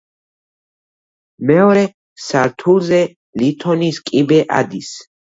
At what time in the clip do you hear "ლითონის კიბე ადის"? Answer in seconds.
3.43-4.91